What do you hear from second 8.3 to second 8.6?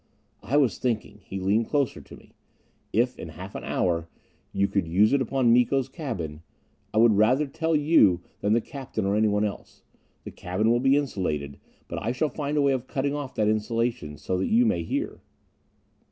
than